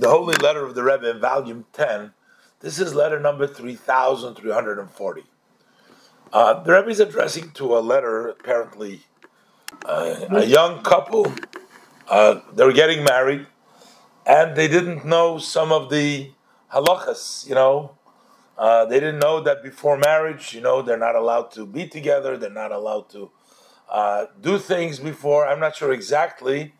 [0.00, 2.12] the Holy Letter of the Rebbe in volume 10.
[2.60, 5.24] This is letter number 3340.
[6.32, 9.02] Uh, the Rebbe is addressing to a letter, apparently,
[9.84, 11.30] uh, a young couple.
[12.08, 13.46] Uh, they were getting married,
[14.24, 16.30] and they didn't know some of the
[16.72, 17.98] halachas, you know.
[18.56, 22.38] Uh, they didn't know that before marriage, you know, they're not allowed to be together,
[22.38, 23.30] they're not allowed to
[23.90, 25.46] uh, do things before.
[25.46, 26.74] I'm not sure exactly,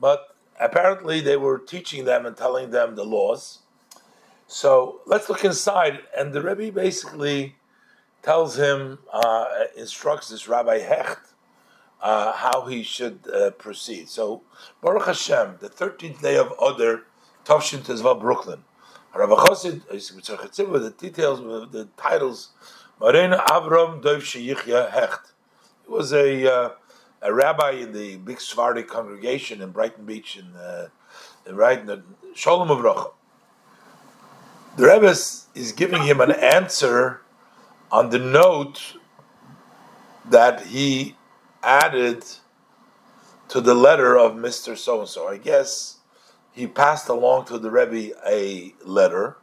[0.00, 3.60] but apparently they were teaching them and telling them the laws.
[4.46, 7.56] So let's look inside, and the Rebbe basically
[8.22, 9.46] tells him, uh,
[9.76, 11.34] instructs this Rabbi Hecht
[12.00, 14.08] uh, how he should uh, proceed.
[14.08, 14.42] So
[14.82, 17.04] Baruch Hashem, the 13th day of Adar,
[17.44, 18.64] Tavshin Tezva, Brooklyn.
[19.14, 21.40] Rabbi Chosid, with the details,
[21.70, 22.50] the titles,
[23.00, 25.32] Moreinu Avram Dov Sheyichya Hecht.
[25.86, 26.70] He was a uh,
[27.24, 30.88] a rabbi in the big Sephardic congregation in Brighton Beach in, uh,
[31.46, 32.02] in right in the
[32.34, 33.12] Shalom Avrocha.
[34.76, 35.10] The Rebbe
[35.54, 37.22] is giving him an answer
[37.90, 38.98] on the note
[40.28, 41.16] that he
[41.62, 42.24] added
[43.48, 44.76] to the letter of Mr.
[44.76, 45.26] So and so.
[45.26, 45.98] I guess
[46.52, 49.38] he passed along to the Rebbe a letter,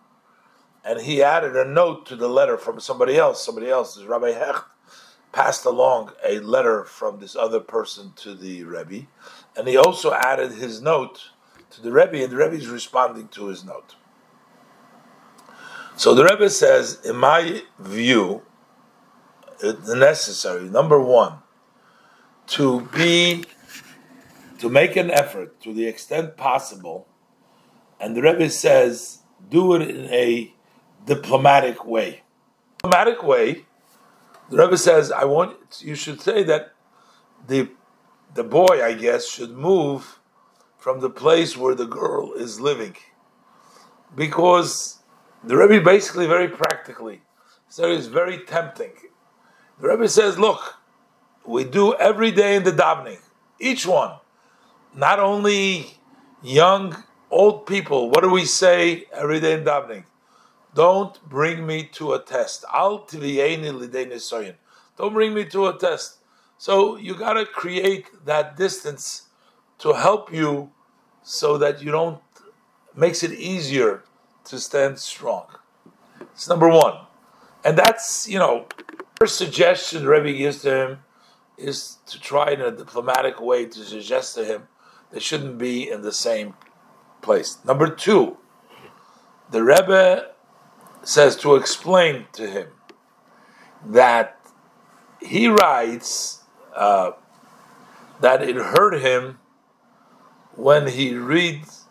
[0.85, 3.43] and he added a note to the letter from somebody else.
[3.43, 4.65] Somebody else is Rabbi Hecht
[5.31, 9.07] passed along a letter from this other person to the Rebbe,
[9.55, 11.31] and he also added his note
[11.71, 13.95] to the Rebbe, and the Rebbe is responding to his note.
[15.95, 18.41] So the Rebbe says, in my view,
[19.61, 21.39] it's necessary, number one,
[22.47, 23.45] to be,
[24.59, 27.07] to make an effort to the extent possible,
[27.99, 30.53] and the Rebbe says, do it in a
[31.05, 32.23] diplomatic way.
[32.79, 33.65] Diplomatic way
[34.51, 36.73] the Rebbe says, "I want you should say that
[37.47, 37.69] the
[38.33, 40.19] the boy, I guess, should move
[40.77, 42.95] from the place where the girl is living,
[44.15, 44.99] because
[45.43, 47.21] the Rebbe basically very practically
[47.71, 48.91] so it's very tempting.
[49.79, 50.75] The Rebbe says, "Look,
[51.45, 53.21] we do every day in the davening,
[53.59, 54.19] each one,
[54.93, 55.97] not only
[56.43, 58.09] young, old people.
[58.09, 60.03] What do we say every day in davening?
[60.73, 62.63] Don't bring me to a test.
[62.73, 63.09] Don't
[65.13, 66.17] bring me to a test.
[66.57, 69.23] So you got to create that distance
[69.79, 70.71] to help you
[71.23, 72.21] so that you don't
[72.95, 74.03] makes it easier
[74.45, 75.47] to stand strong.
[76.33, 77.05] It's number one.
[77.63, 78.65] And that's, you know,
[79.19, 80.99] first suggestion Rebbe gives to him
[81.57, 84.67] is to try in a diplomatic way to suggest to him
[85.11, 86.55] they shouldn't be in the same
[87.21, 87.57] place.
[87.65, 88.37] Number two,
[89.51, 90.30] the Rebbe
[91.03, 92.67] says to explain to him
[93.85, 94.39] that
[95.21, 96.43] he writes
[96.75, 97.11] uh,
[98.19, 99.39] that it hurt him
[100.55, 101.85] when he reads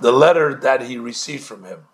[0.00, 1.86] the letter that he received from him.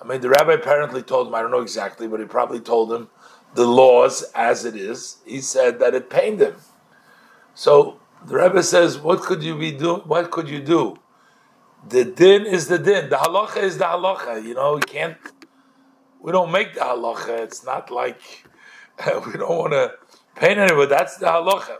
[0.00, 2.92] I mean, the rabbi apparently told him, I don't know exactly, but he probably told
[2.92, 3.08] him
[3.54, 5.18] the laws as it is.
[5.26, 6.56] He said that it pained him.
[7.54, 10.02] So the rabbi says, What could you be doing?
[10.02, 10.98] What could you do?
[11.88, 13.08] The din is the din.
[13.08, 14.42] The halacha is the halacha.
[14.44, 15.16] You know, we can't.
[16.20, 17.40] We don't make the halacha.
[17.40, 18.20] It's not like
[19.26, 19.94] we don't want to
[20.36, 20.88] paint anyone.
[20.88, 21.78] That's the halacha.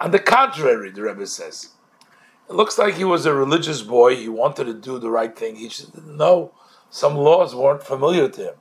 [0.00, 1.70] On the contrary, the Rebbe says,
[2.48, 4.14] it looks like he was a religious boy.
[4.14, 5.56] He wanted to do the right thing.
[5.56, 6.52] He just didn't know
[6.88, 8.54] some laws weren't familiar to him.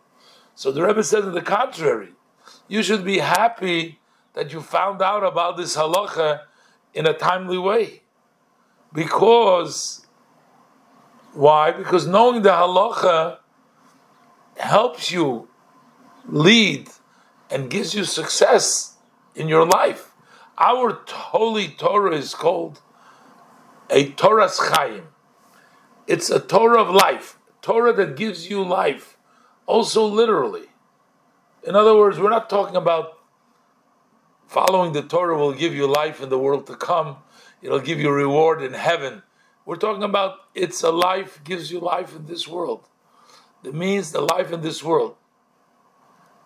[0.56, 2.14] So the Rebbe says, on the contrary,
[2.68, 4.00] you should be happy
[4.34, 6.42] that you found out about this halacha
[6.94, 8.02] in a timely way,
[8.92, 10.07] because
[11.34, 11.72] why?
[11.72, 13.38] Because knowing the halacha
[14.58, 15.48] helps you
[16.28, 16.90] lead
[17.50, 18.96] and gives you success
[19.36, 20.12] in your life.
[20.58, 22.82] Our holy Torah is called
[23.90, 25.08] a Toras Chaim.
[26.08, 29.18] It's a Torah of life, Torah that gives you life,
[29.66, 30.68] also literally.
[31.64, 33.18] In other words, we're not talking about
[34.48, 37.18] following the Torah will give you life in the world to come,
[37.62, 39.22] it'll give you reward in heaven.
[39.68, 42.88] We're talking about it's a life, gives you life in this world.
[43.66, 45.18] It means the life in this world.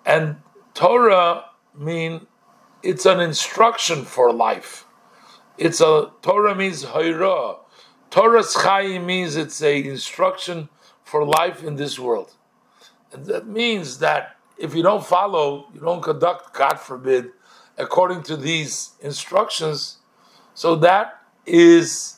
[0.03, 0.37] And
[0.73, 1.45] Torah
[1.77, 2.25] mean
[2.81, 4.85] it's an instruction for life.
[5.55, 7.59] It's a Torah means Hora'ah.
[8.09, 8.57] Torah's
[9.05, 10.69] means it's a instruction
[11.03, 12.33] for life in this world.
[13.13, 17.29] And that means that if you don't follow, you don't conduct, God forbid,
[17.77, 19.99] according to these instructions,
[20.55, 22.17] so that is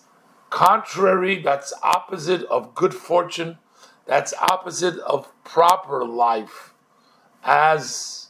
[0.54, 3.58] contrary, that's opposite of good fortune,
[4.06, 6.76] that's opposite of proper life
[7.44, 8.28] as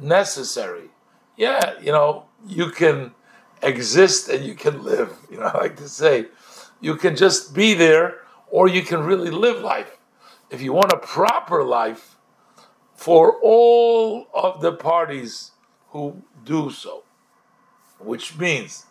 [0.00, 0.90] necessary.
[1.36, 3.10] Yeah, you know, you can
[3.60, 5.10] exist and you can live.
[5.28, 6.26] You know, I like to say,
[6.80, 9.98] you can just be there, or you can really live life.
[10.48, 12.18] If you want a proper life
[12.94, 15.50] for all of the parties
[15.88, 17.02] who do so,
[17.98, 18.86] which means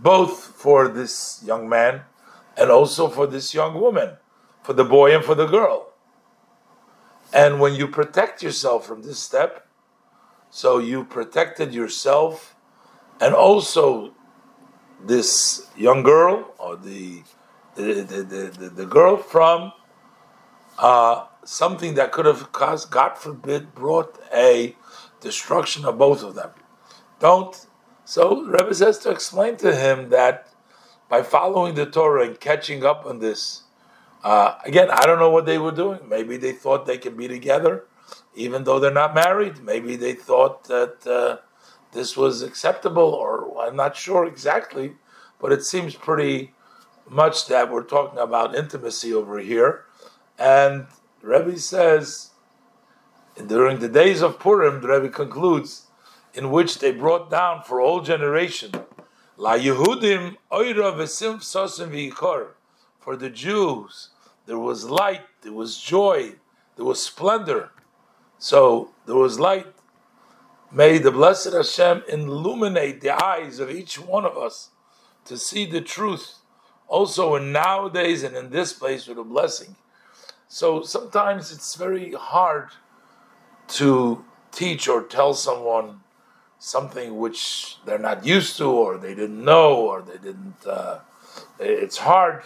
[0.00, 2.02] both for this young man
[2.56, 4.16] and also for this young woman,
[4.62, 5.92] for the boy and for the girl.
[7.32, 9.66] And when you protect yourself from this step,
[10.50, 12.56] so you protected yourself
[13.20, 14.14] and also
[15.04, 17.22] this young girl or the
[17.74, 19.72] the, the, the, the girl from
[20.78, 24.74] uh, something that could have caused, God forbid, brought a
[25.20, 26.50] destruction of both of them.
[27.20, 27.67] Don't.
[28.08, 30.48] So Rebbe says to explain to him that
[31.10, 33.64] by following the Torah and catching up on this,
[34.24, 36.00] uh, again, I don't know what they were doing.
[36.08, 37.84] Maybe they thought they could be together,
[38.34, 39.62] even though they're not married.
[39.62, 41.44] Maybe they thought that uh,
[41.92, 44.94] this was acceptable, or I'm not sure exactly,
[45.38, 46.54] but it seems pretty
[47.10, 49.84] much that we're talking about intimacy over here.
[50.38, 50.86] And
[51.20, 52.30] Rebbe says,
[53.46, 55.87] during the days of Purim, the Rebbe concludes,
[56.34, 58.72] in which they brought down for all generation,
[59.36, 62.48] La Yehudim oira v'sim sosim v'ikor.
[62.98, 64.10] For the Jews,
[64.46, 66.34] there was light, there was joy,
[66.76, 67.70] there was splendor.
[68.38, 69.66] So there was light.
[70.70, 74.70] May the blessed Hashem illuminate the eyes of each one of us
[75.24, 76.36] to see the truth,
[76.86, 79.76] also in nowadays and in this place with a blessing.
[80.48, 82.70] So sometimes it's very hard
[83.68, 86.00] to teach or tell someone
[86.58, 90.66] something which they're not used to, or they didn't know, or they didn't.
[90.66, 90.98] Uh,
[91.58, 92.42] it's hard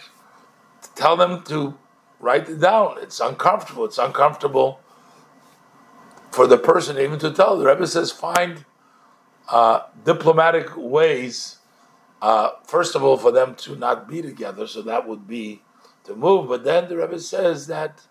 [0.81, 1.77] to tell them to
[2.19, 2.97] write it down.
[3.01, 3.85] It's uncomfortable.
[3.85, 4.79] It's uncomfortable
[6.31, 7.57] for the person even to tell.
[7.57, 8.65] The Rebbe says find
[9.49, 11.57] uh, diplomatic ways.
[12.21, 15.61] Uh, first of all, for them to not be together, so that would be
[16.05, 16.47] to move.
[16.47, 18.01] But then the Rebbe says that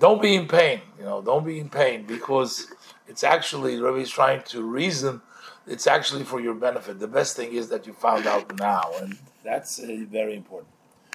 [0.00, 0.80] don't be in pain.
[0.98, 2.68] You know, don't be in pain because
[3.08, 5.22] it's actually Rebbe is trying to reason.
[5.66, 6.98] It's actually for your benefit.
[6.98, 10.70] The best thing is that you found out now, and that's uh, very important.